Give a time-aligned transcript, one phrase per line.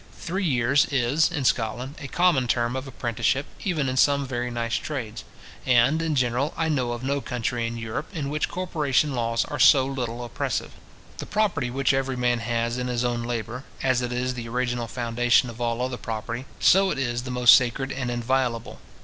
[0.17, 4.73] Three years is, in Scotland, a common term of apprenticeship, even in some very nice
[4.73, 5.23] trades;
[5.63, 9.59] and, in general, I know of no country in Europe, in which corporation laws are
[9.59, 10.71] so little oppressive.
[11.19, 14.87] The property which every man has in his own labour, as it is the original
[14.87, 18.79] foundation of all other property, so it is the most sacred and inviolable.